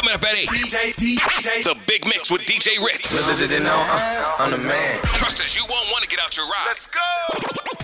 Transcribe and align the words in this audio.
Coming 0.00 0.14
up 0.14 0.24
at 0.24 0.34
8. 0.34 0.48
DJ, 0.48 0.96
DJ. 0.96 1.62
The 1.62 1.76
Big 1.86 2.06
Mix 2.06 2.30
with 2.30 2.40
DJ 2.46 2.82
Ritz. 2.82 3.12
Little 3.12 3.36
did 3.36 3.50
they 3.50 3.62
know, 3.62 3.84
uh, 3.90 4.36
I'm 4.38 4.50
the 4.50 4.56
man. 4.56 4.98
Trust 5.02 5.40
us, 5.40 5.54
you 5.54 5.60
won't 5.68 5.90
want 5.90 6.02
to 6.02 6.08
get 6.08 6.18
out 6.24 6.34
your 6.34 6.46
ride. 6.46 6.64
Let's 6.68 6.86
go. 6.86 7.00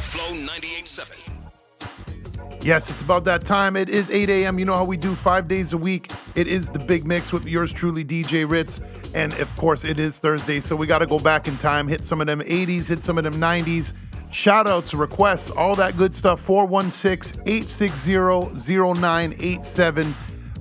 Flow 0.01 0.33
98.7. 0.33 2.65
Yes, 2.65 2.89
it's 2.89 3.03
about 3.03 3.25
that 3.25 3.45
time. 3.45 3.77
It 3.77 3.91
is 3.91 4.09
8 4.09 4.31
a.m. 4.31 4.59
You 4.59 4.65
know 4.65 4.75
how 4.75 4.87
we 4.87 4.97
do 4.97 5.15
five 5.15 5.47
days 5.47 5.75
a 5.75 5.77
week. 5.77 6.11
It 6.35 6.47
is 6.47 6.71
the 6.71 6.79
big 6.79 7.07
mix 7.07 7.35
with 7.35 7.45
yours 7.45 7.71
truly, 7.71 8.03
DJ 8.03 8.51
Ritz. 8.51 8.81
And 9.15 9.35
of 9.35 9.55
course, 9.57 9.85
it 9.85 10.01
is 10.01 10.19
Thursday. 10.19 10.61
So 10.61 10.75
we 10.75 10.87
got 10.87 11.01
to 11.01 11.07
go 11.07 11.19
back 11.19 11.49
in 11.49 11.59
time, 11.59 11.87
hit 11.87 12.03
some 12.03 12.23
of 12.23 12.27
them 12.27 12.41
80s, 12.41 12.89
hit 12.89 13.03
some 13.03 13.19
of 13.19 13.25
them 13.25 13.35
90s. 13.35 13.93
Shout 14.31 14.67
outs, 14.67 14.95
requests, 14.95 15.51
all 15.51 15.77
that 15.77 15.99
good 15.99 16.15
stuff. 16.15 16.41
416 16.41 17.43
860 17.45 18.15
0987. 18.73 20.15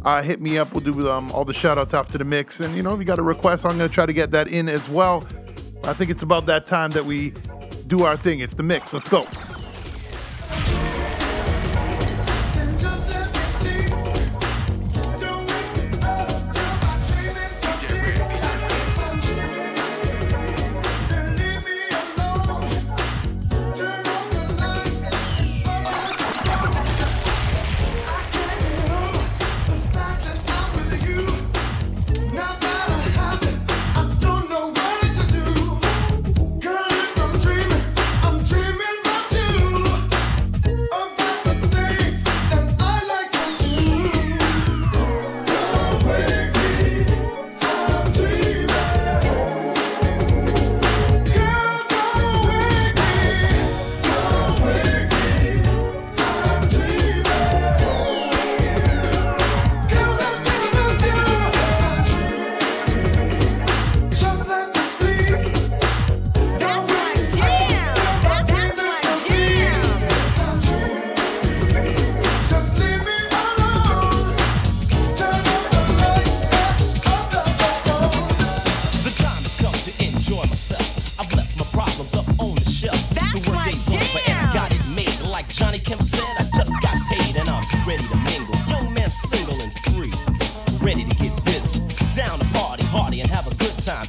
Uh, 0.05 0.21
hit 0.21 0.39
me 0.39 0.57
up. 0.59 0.71
We'll 0.71 0.81
do 0.81 1.09
um, 1.09 1.31
all 1.31 1.43
the 1.43 1.53
shout 1.53 1.79
outs 1.79 1.95
after 1.95 2.19
the 2.19 2.23
mix. 2.23 2.59
And, 2.59 2.75
you 2.75 2.83
know, 2.83 2.93
if 2.93 2.99
you 2.99 3.05
got 3.05 3.17
a 3.17 3.23
request, 3.23 3.65
I'm 3.65 3.77
going 3.77 3.89
to 3.89 3.93
try 3.93 4.05
to 4.05 4.13
get 4.13 4.29
that 4.31 4.47
in 4.47 4.69
as 4.69 4.87
well. 4.87 5.27
I 5.83 5.93
think 5.93 6.11
it's 6.11 6.21
about 6.21 6.45
that 6.45 6.67
time 6.67 6.91
that 6.91 7.05
we 7.05 7.33
do 7.87 8.03
our 8.03 8.15
thing. 8.15 8.39
It's 8.39 8.53
the 8.53 8.63
mix. 8.63 8.93
Let's 8.93 9.07
go. 9.07 9.27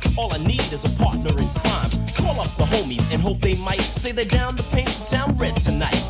Time. 0.01 0.19
All 0.19 0.33
I 0.33 0.39
need 0.39 0.73
is 0.73 0.85
a 0.85 0.91
partner 0.91 1.31
in 1.31 1.49
crime. 1.49 1.91
Call 2.15 2.41
up 2.41 2.55
the 2.57 2.65
homies 2.65 3.11
and 3.13 3.21
hope 3.21 3.41
they 3.41 3.55
might 3.57 3.81
say 3.81 4.13
they're 4.13 4.25
down 4.25 4.57
to 4.57 4.63
paint 4.65 4.89
the 4.89 5.17
town 5.17 5.37
red 5.37 5.57
tonight. 5.57 6.03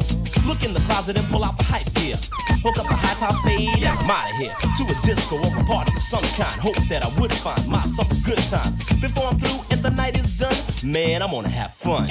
Look 0.46 0.62
in 0.62 0.72
the 0.72 0.80
closet 0.80 1.16
and 1.18 1.26
pull 1.28 1.44
out 1.44 1.58
the 1.58 1.64
hype 1.64 1.92
gear. 1.94 2.16
Hook 2.62 2.78
up 2.78 2.86
a 2.86 2.94
high 2.94 3.14
top 3.18 3.34
fade 3.44 3.68
and 3.68 3.84
I'm 3.84 4.10
out 4.10 4.30
of 4.30 4.36
here. 4.38 4.54
To 4.78 4.84
a 4.84 5.06
disco 5.06 5.36
or 5.36 5.60
a 5.60 5.64
party 5.64 5.92
of 5.96 6.02
some 6.02 6.24
kind. 6.36 6.60
Hope 6.60 6.76
that 6.88 7.04
I 7.04 7.20
would 7.20 7.32
find 7.32 7.66
myself 7.66 8.10
a 8.10 8.24
good 8.24 8.38
time. 8.38 8.72
Before 9.00 9.24
I'm 9.24 9.38
through 9.38 9.60
and 9.70 9.82
the 9.82 9.90
night 9.90 10.16
is 10.16 10.38
done, 10.38 10.56
man, 10.84 11.22
I'm 11.22 11.30
gonna 11.30 11.48
have 11.48 11.74
fun. 11.74 12.08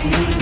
I 0.00 0.37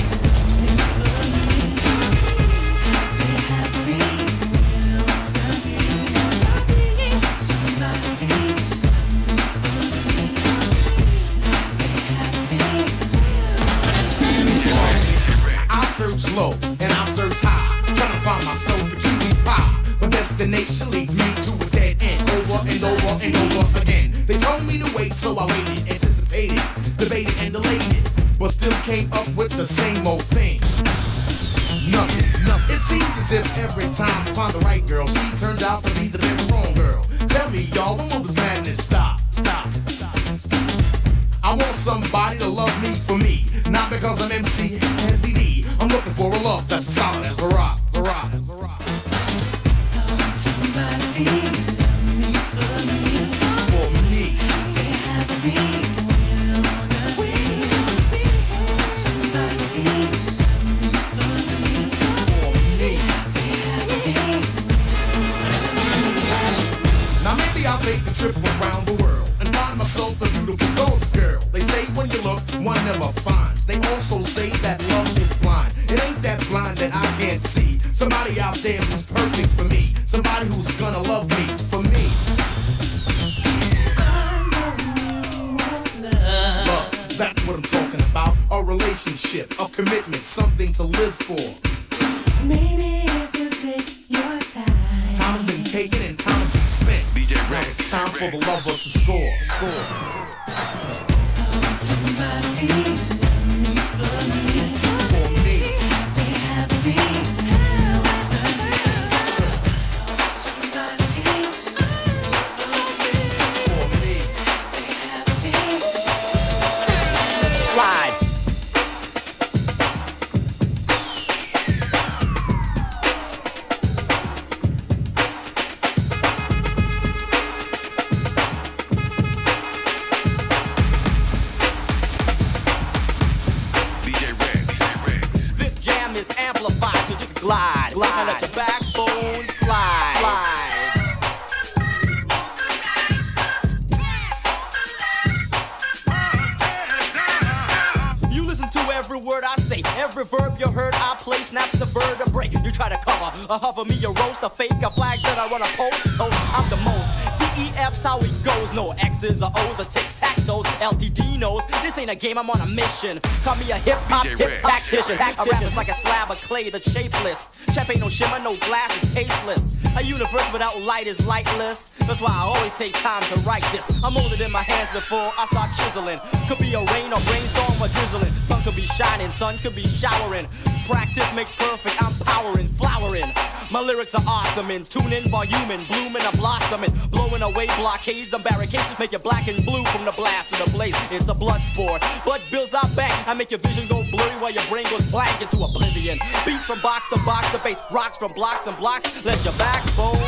LTD 160.80 161.38
knows 161.38 161.66
this 161.82 161.96
ain't 161.98 162.10
a 162.10 162.14
game, 162.14 162.38
I'm 162.38 162.50
on 162.50 162.60
a 162.60 162.66
mission. 162.66 163.18
Call 163.44 163.56
me 163.56 163.70
a 163.70 163.78
hip 163.78 163.98
hop 164.08 164.24
tip 164.24 164.38
Rex. 164.38 164.90
tactician. 164.90 165.16
A 165.16 165.18
rap 165.18 165.62
is 165.62 165.76
like 165.76 165.88
a 165.88 165.94
slab 165.94 166.30
of 166.30 166.40
clay 166.42 166.70
that's 166.70 166.90
shapeless. 166.90 167.56
Champagne 167.72 168.00
no 168.00 168.08
shimmer, 168.08 168.38
no 168.40 168.56
glass 168.56 168.90
is 169.02 169.14
tasteless. 169.14 169.76
A 169.96 170.02
universe 170.02 170.46
without 170.52 170.80
light 170.82 171.06
is 171.06 171.18
lightless. 171.26 171.88
That's 172.06 172.20
why 172.20 172.30
I 172.30 172.42
always 172.44 172.72
take 172.74 172.94
time 172.94 173.22
to 173.32 173.40
write 173.40 173.64
this. 173.72 173.84
I'm 174.04 174.12
holding 174.12 174.40
in 174.44 174.52
my 174.52 174.62
hands 174.62 174.92
before 174.92 175.32
I 175.38 175.46
start 175.46 175.70
chiseling. 175.74 176.20
Could 176.48 176.58
be 176.58 176.74
a 176.74 176.84
rain 176.92 177.12
or 177.12 177.20
brainstorm 177.24 177.80
or 177.80 177.88
drizzling. 177.88 178.32
Sun 178.44 178.62
could 178.62 178.76
be 178.76 178.86
shining, 178.86 179.30
sun 179.30 179.56
could 179.58 179.74
be 179.74 179.86
showering. 179.88 180.46
Practice 180.86 181.26
makes 181.34 181.52
perfect, 181.52 182.00
I'm 182.02 182.14
powering, 182.24 182.68
flowering. 182.68 183.32
My 183.70 183.80
lyrics 183.80 184.14
are 184.14 184.22
awesome 184.28 184.70
and 184.70 184.88
tuning, 184.88 185.24
voluming, 185.24 185.84
blooming, 185.88 186.22
I'm 186.22 186.36
blossoming, 186.36 186.90
blowing 187.10 187.42
away 187.42 187.66
blockades 187.76 188.32
and 188.32 188.44
barricades, 188.44 188.84
make 188.98 189.10
you 189.10 189.18
black 189.18 189.48
and 189.48 189.64
blue 189.64 189.84
from 189.86 190.04
the 190.04 190.12
blast 190.12 190.50
to 190.50 190.64
the 190.64 190.70
blaze. 190.70 190.94
It's 191.10 191.26
a 191.26 191.34
blood 191.34 191.60
sport, 191.62 192.04
blood 192.24 192.42
builds 192.50 192.74
out 192.74 192.94
back. 192.94 193.26
I 193.26 193.34
make 193.34 193.50
your 193.50 193.58
vision 193.58 193.88
go 193.88 194.04
blurry 194.10 194.36
while 194.40 194.52
your 194.52 194.64
brain 194.70 194.84
goes 194.90 195.02
blank 195.10 195.42
into 195.42 195.56
oblivion. 195.56 196.18
Beats 196.44 196.64
from 196.64 196.80
box 196.80 197.10
to 197.10 197.18
box 197.24 197.50
to 197.52 197.58
base, 197.58 197.78
rocks 197.90 198.16
from 198.16 198.32
blocks 198.34 198.68
and 198.68 198.76
blocks. 198.76 199.04
Let 199.24 199.44
your 199.44 199.54
backbone 199.54 200.25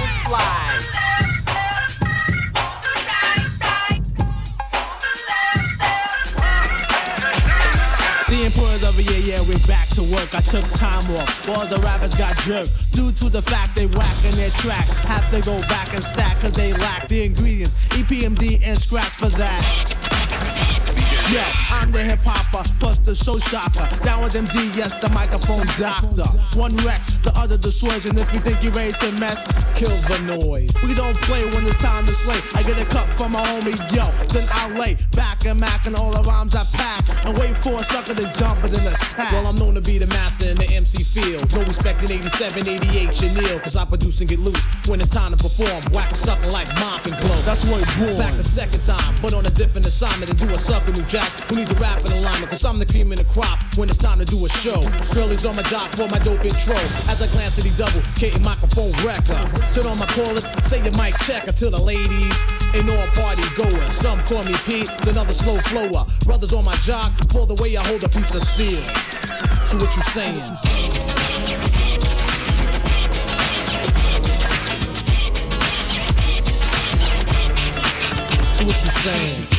to 9.98 10.12
work. 10.14 10.32
I 10.34 10.40
took 10.40 10.64
time 10.70 11.04
off. 11.16 11.48
All 11.48 11.66
the 11.66 11.78
rappers 11.78 12.14
got 12.14 12.36
jerked. 12.38 12.92
Due 12.92 13.10
to 13.12 13.28
the 13.28 13.42
fact 13.42 13.74
they 13.74 13.86
whack 13.86 14.24
in 14.24 14.34
their 14.36 14.50
track. 14.50 14.88
Have 14.88 15.28
to 15.30 15.40
go 15.40 15.60
back 15.62 15.92
and 15.92 16.04
stack 16.04 16.40
cause 16.40 16.52
they 16.52 16.72
lack 16.72 17.08
the 17.08 17.24
ingredients. 17.24 17.74
EPMD 17.90 18.60
and 18.62 18.78
scratch 18.78 19.10
for 19.10 19.28
that. 19.30 19.97
Yeah, 21.30 21.46
I'm 21.70 21.92
the 21.92 22.02
hip 22.02 22.20
hopper, 22.24 22.68
plus 22.80 22.98
the 22.98 23.14
show 23.14 23.38
shopper. 23.38 23.86
Down 24.04 24.22
with 24.24 24.34
MD, 24.34 24.74
yes, 24.74 24.94
the 24.96 25.08
microphone 25.10 25.66
doctor. 25.78 26.26
One 26.58 26.74
Rex, 26.78 27.12
the 27.22 27.32
other 27.36 27.56
the 27.56 27.68
and 28.08 28.18
if 28.18 28.32
you 28.32 28.40
think 28.40 28.62
you're 28.62 28.72
ready 28.72 28.92
to 28.92 29.12
mess, 29.20 29.46
kill 29.74 29.94
the 30.08 30.18
noise. 30.24 30.72
We 30.82 30.94
don't 30.94 31.16
play 31.22 31.44
when 31.50 31.66
it's 31.66 31.78
time 31.78 32.06
to 32.06 32.14
slay. 32.14 32.40
I 32.54 32.62
get 32.62 32.80
a 32.80 32.84
cut 32.84 33.08
from 33.08 33.32
my 33.32 33.44
homie, 33.44 33.76
yo, 33.94 34.10
then 34.28 34.48
I 34.50 34.68
lay 34.78 34.96
back 35.12 35.44
and 35.44 35.60
mac 35.60 35.86
and 35.86 35.94
all 35.94 36.10
the 36.10 36.22
rhymes 36.28 36.54
I 36.54 36.64
pack, 36.72 37.08
and 37.26 37.38
wait 37.38 37.56
for 37.58 37.78
a 37.78 37.84
sucker 37.84 38.14
to 38.14 38.32
jump 38.32 38.64
and 38.64 38.74
then 38.74 38.92
attack. 38.92 39.32
Well, 39.32 39.46
I'm 39.46 39.56
known 39.56 39.74
to 39.74 39.80
be 39.80 39.98
the 39.98 40.08
the 40.08 40.14
MC 40.88 41.04
field. 41.04 41.52
No 41.54 41.62
respect 41.64 42.02
in 42.02 42.12
87, 42.12 42.68
88, 42.68 43.14
Chanel, 43.14 43.60
cause 43.60 43.76
I 43.76 43.84
produce 43.84 44.20
and 44.20 44.28
get 44.28 44.38
loose 44.38 44.64
when 44.86 45.00
it's 45.00 45.10
time 45.10 45.34
to 45.34 45.36
perform. 45.36 45.82
Whack 45.92 46.10
a 46.12 46.16
sucker 46.16 46.48
like 46.48 46.66
mop 46.76 47.04
and 47.04 47.16
glow. 47.18 47.36
That's 47.42 47.64
what 47.64 47.84
born. 47.98 48.16
Back 48.16 48.36
the 48.36 48.42
second 48.42 48.82
time, 48.84 49.14
but 49.20 49.34
on 49.34 49.44
a 49.44 49.50
different 49.50 49.86
assignment 49.86 50.30
and 50.30 50.38
do 50.38 50.48
a 50.48 50.58
sucker 50.58 50.92
new 50.92 51.02
jack 51.02 51.28
who 51.50 51.56
need 51.56 51.68
to 51.68 51.74
rap 51.74 52.04
in 52.04 52.12
alignment, 52.12 52.50
cause 52.50 52.64
I'm 52.64 52.78
the 52.78 52.86
cream 52.86 53.12
in 53.12 53.18
the 53.18 53.24
crop 53.24 53.58
when 53.76 53.88
it's 53.88 53.98
time 53.98 54.18
to 54.18 54.24
do 54.24 54.44
a 54.44 54.48
show. 54.48 54.80
Curly's 55.12 55.44
on 55.44 55.56
my 55.56 55.62
job 55.62 55.94
for 55.94 56.08
my 56.08 56.18
dope 56.20 56.44
intro. 56.44 56.76
As 57.08 57.20
I 57.20 57.26
glance 57.32 57.58
at 57.58 57.64
the 57.64 57.70
double, 57.76 58.02
K 58.14 58.32
microphone 58.40 58.92
wrecker. 59.04 59.40
Turn 59.72 59.86
on 59.86 59.98
my 59.98 60.06
callers, 60.06 60.44
say 60.66 60.82
your 60.82 60.96
mic 60.96 61.16
checker 61.18 61.52
to 61.52 61.70
the 61.70 61.80
ladies. 61.80 62.67
Ain't 62.74 62.90
all 62.90 63.06
party 63.08 63.42
goers. 63.56 63.96
Some 63.96 64.22
call 64.24 64.44
me 64.44 64.54
Pete, 64.64 64.90
then 65.04 65.16
others 65.16 65.38
slow 65.38 65.58
flower. 65.58 66.06
Brothers 66.24 66.52
on 66.52 66.64
my 66.64 66.74
jock 66.76 67.12
for 67.32 67.46
the 67.46 67.54
way 67.62 67.76
I 67.76 67.84
hold 67.86 68.04
a 68.04 68.08
piece 68.08 68.34
of 68.34 68.42
steel. 68.42 68.82
So 69.64 69.76
what 69.78 69.94
you 69.96 70.02
saying? 70.02 70.44
So 78.54 78.64
what 78.64 78.84
you 78.84 78.90
saying? 78.90 79.57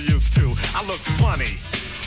used 0.00 0.34
to. 0.34 0.54
I 0.74 0.84
look 0.86 1.00
funny. 1.00 1.56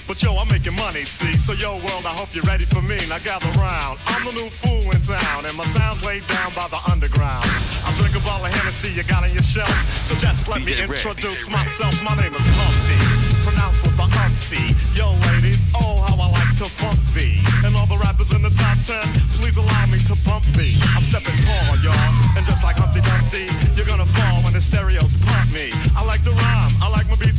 But 0.09 0.21
yo, 0.25 0.33
I'm 0.41 0.49
making 0.49 0.73
money, 0.73 1.05
see? 1.05 1.37
So 1.37 1.53
yo, 1.53 1.77
world, 1.85 2.01
I 2.09 2.13
hope 2.17 2.33
you're 2.33 2.49
ready 2.49 2.65
for 2.65 2.81
me. 2.81 2.97
Now 3.09 3.21
gather 3.21 3.49
round. 3.61 4.01
I'm 4.09 4.25
the 4.25 4.33
new 4.33 4.49
fool 4.49 4.81
in 4.89 5.01
town, 5.05 5.45
and 5.45 5.53
my 5.53 5.69
sound's 5.69 6.01
laid 6.01 6.25
down 6.25 6.49
by 6.57 6.65
the 6.73 6.81
underground. 6.89 7.45
I'm 7.85 7.93
drinking 7.93 8.25
bottle 8.25 8.45
of 8.45 8.51
Hennessy 8.51 8.89
you 8.97 9.05
got 9.05 9.21
on 9.21 9.29
your 9.29 9.45
shelf. 9.45 9.69
So 10.05 10.17
just 10.17 10.49
let 10.49 10.65
DJ 10.65 10.89
me 10.89 10.97
introduce 10.97 11.45
myself. 11.49 11.93
My 12.01 12.17
name 12.17 12.33
is 12.33 12.47
Humpty, 12.49 12.97
pronounced 13.45 13.85
with 13.85 13.93
the. 13.97 14.09
Yo, 14.97 15.13
ladies, 15.29 15.69
oh, 15.77 16.01
how 16.09 16.17
I 16.17 16.25
like 16.33 16.57
to 16.57 16.65
funk 16.65 16.97
thee. 17.13 17.37
And 17.61 17.75
all 17.77 17.85
the 17.85 18.01
rappers 18.01 18.33
in 18.33 18.41
the 18.41 18.49
top 18.49 18.81
ten, 18.81 19.05
please 19.37 19.61
allow 19.61 19.85
me 19.85 20.01
to 20.09 20.17
bump 20.25 20.41
thee. 20.57 20.73
I'm 20.97 21.05
stepping 21.05 21.37
tall, 21.37 21.77
y'all, 21.85 22.09
and 22.33 22.41
just 22.49 22.63
like 22.65 22.81
Humpty 22.81 23.05
Dumpty, 23.05 23.45
you're 23.77 23.85
gonna 23.85 24.09
fall 24.09 24.41
when 24.41 24.53
the 24.57 24.61
stereos 24.61 25.13
pump 25.21 25.53
me. 25.53 25.69
I 25.93 26.01
like 26.01 26.25
to 26.25 26.33
rhyme, 26.33 26.73
I 26.81 26.89
like 26.89 27.05
my 27.13 27.17
beats 27.21 27.38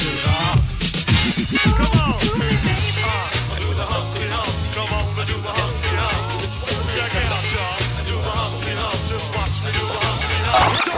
Just 9.11 9.35
watch 9.35 9.61
do 9.61 9.85
humpty 9.85 10.37
hump. 10.45 10.90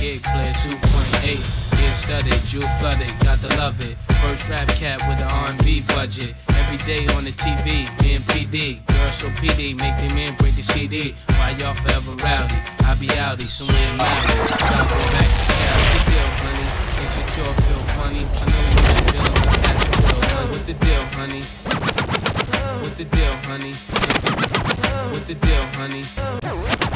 Gig 0.00 0.22
player 0.22 0.52
2.8. 0.64 1.78
Get 1.78 1.94
studded, 1.94 2.40
jewel 2.46 2.68
flooded, 2.78 3.10
got 3.20 3.40
to 3.40 3.48
love 3.56 3.80
it. 3.80 3.96
First 4.22 4.48
rap 4.48 4.68
cat 4.68 4.98
with 5.08 5.20
an 5.20 5.30
R&B 5.30 5.82
budget. 5.88 6.34
Every 6.50 6.78
day 6.78 7.06
on 7.14 7.24
the 7.24 7.32
TV, 7.32 7.88
me 8.02 8.14
and 8.16 8.24
PD. 8.24 8.84
Girl 8.86 9.10
so 9.10 9.28
PD, 9.40 9.76
make 9.76 9.96
the 10.00 10.14
man 10.14 10.34
break 10.36 10.54
the 10.56 10.62
CD. 10.62 11.14
Why 11.36 11.50
y'all 11.58 11.74
forever 11.74 12.14
rowdy? 12.22 12.54
I 12.84 12.94
be 12.94 13.08
outie, 13.18 13.42
somewhere 13.42 13.76
in 13.76 13.96
Maui. 13.96 14.08
To 14.08 14.78
go 14.86 15.00
back 15.14 15.28
to 15.28 15.44
Cali. 15.58 15.82
What 15.82 15.94
the 15.94 16.02
deal, 16.10 16.28
honey? 16.42 16.68
Insecure, 17.02 17.54
feel 17.66 17.84
funny. 17.96 18.22
I 18.22 18.44
know 18.48 18.62
you 18.64 18.80
dealing 19.12 19.34
with 19.34 19.56
cats 19.62 19.82
for 19.84 20.00
real, 20.08 20.20
honey. 20.32 20.50
What 20.52 20.62
the 20.66 20.74
deal, 20.84 21.04
honey? 21.18 21.42
What 22.82 22.94
the 22.96 23.04
deal, 23.04 23.34
honey? 23.48 23.74
What 25.12 25.24
the 25.26 25.34
deal, 25.34 25.64
honey? 25.78 26.87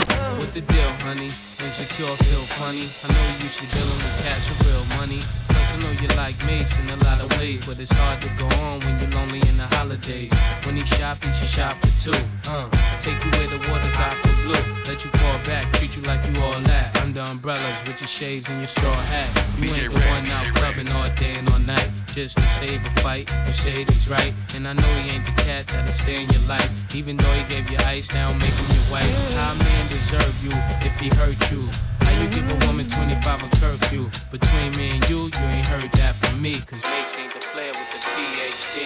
What 0.42 0.54
the 0.54 0.61
deal, 0.75 0.90
honey? 1.06 1.30
Insecure, 1.62 2.11
feel 2.18 2.42
funny. 2.58 2.82
I 2.82 3.14
know 3.14 3.26
you 3.38 3.46
to 3.46 3.62
dealing 3.62 4.00
with 4.02 4.26
cash 4.26 4.42
for 4.50 4.58
real 4.66 4.82
money. 4.99 5.22
Plus, 5.46 5.68
I 5.70 5.78
know 5.78 5.92
you 6.02 6.11
like 6.18 6.34
mates 6.50 6.75
in 6.82 6.90
a 6.90 6.99
lot 7.06 7.22
of 7.22 7.30
ways, 7.38 7.62
but 7.64 7.78
it's 7.78 7.94
hard 7.94 8.20
to 8.26 8.28
go 8.34 8.50
on 8.66 8.82
when 8.82 8.99
you're 8.99 9.14
lonely 9.14 9.38
in 9.38 9.56
the 9.56 9.70
holidays. 9.78 10.34
When 10.66 10.75
he 10.75 10.84
shop, 10.99 11.22
he 11.22 11.30
should 11.38 11.46
shop 11.46 11.78
for 11.78 11.94
two. 11.94 12.18
Uh, 12.50 12.66
take 12.99 13.22
you 13.22 13.30
where 13.38 13.54
the 13.54 13.62
water's 13.70 13.94
out 14.02 14.18
for 14.18 14.34
blue. 14.42 14.66
Let 14.90 14.99
you 15.06 15.11
fall 15.14 15.38
back, 15.46 15.72
treat 15.78 15.94
you 15.94 16.02
like 16.11 16.26
you 16.26 16.34
all 16.42 16.58
that. 16.58 16.90
Under 17.06 17.22
umbrellas 17.22 17.78
with 17.87 18.02
your 18.02 18.11
shades 18.11 18.50
and 18.50 18.58
your 18.58 18.66
straw 18.66 18.99
hat. 19.14 19.30
You 19.62 19.70
ain't 19.70 19.94
the 19.94 20.02
one 20.11 20.26
out 20.26 20.46
clubbing 20.58 20.90
all 20.90 21.06
day 21.22 21.38
and 21.38 21.46
all 21.54 21.62
night 21.62 22.01
just 22.14 22.37
to 22.37 22.47
save 22.61 22.85
a 22.85 22.90
fight. 23.00 23.33
You 23.47 23.52
say 23.52 23.83
it's 23.83 24.07
right, 24.09 24.35
and 24.54 24.69
I 24.69 24.75
know 24.75 24.92
he 25.00 25.16
ain't 25.16 25.25
the 25.25 25.33
cat 25.42 25.66
that'll 25.69 25.92
stay 25.92 26.23
in 26.23 26.28
your 26.28 26.42
life. 26.42 26.71
Even 26.95 27.16
though 27.16 27.33
he 27.33 27.42
gave 27.49 27.71
you 27.71 27.78
ice, 27.87 28.12
now 28.12 28.33
make 28.35 28.52
him 28.52 28.76
your 28.76 28.92
wife. 28.92 29.35
How 29.35 29.52
a 29.52 29.57
man 29.57 29.88
deserve 29.88 30.37
you 30.45 30.50
if 30.85 30.92
he 31.00 31.08
hurt 31.08 31.41
you? 31.50 31.69
How 32.00 32.13
you 32.21 32.28
give 32.28 32.45
a 32.50 32.67
woman 32.67 32.89
25 32.91 33.43
a 33.43 33.49
curfew? 33.56 34.10
Between 34.30 34.76
me 34.76 34.91
and 34.91 35.08
you, 35.08 35.25
you 35.25 35.47
ain't 35.56 35.67
heard 35.67 35.91
that 35.93 36.15
from 36.17 36.43
me. 36.43 36.54
Cause 36.54 36.82
Mase 36.84 37.17
ain't 37.19 37.32
the 37.32 37.41
player 37.41 37.73
with 37.73 37.91
the 37.93 37.99
PhD. 38.13 38.76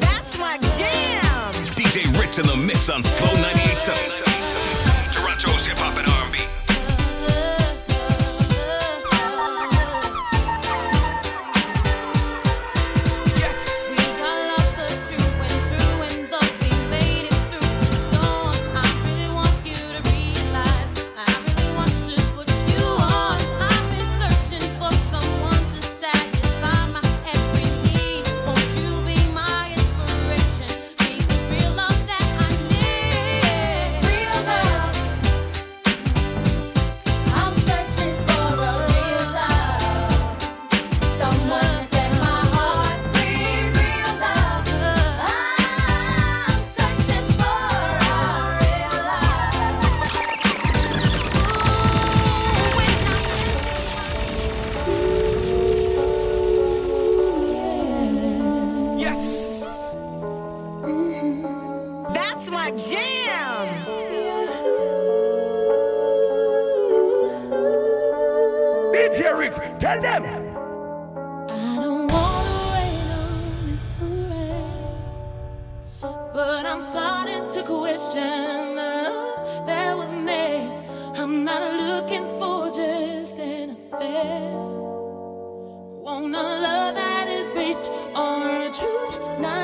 That's 0.00 0.38
my 0.38 0.56
jam. 0.78 1.52
DJ 1.76 2.08
Ritz 2.18 2.38
in 2.38 2.46
the 2.46 2.56
mix 2.56 2.88
on 2.88 3.02
Flow 3.02 3.34
98.7. 3.34 5.12
Toronto's 5.12 5.66
hip 5.66 5.76
hop 5.76 5.98
and 5.98 6.08
R&B. 6.08 6.27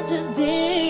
Just 0.07 0.35
deal. 0.35 0.84